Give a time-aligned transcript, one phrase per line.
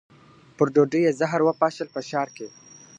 [0.57, 2.47] پر ډوډۍ یې زهر وپاشل په ښار کي.